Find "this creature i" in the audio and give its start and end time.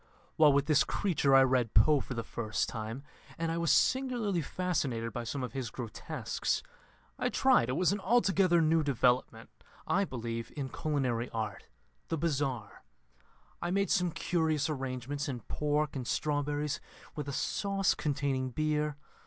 0.65-1.43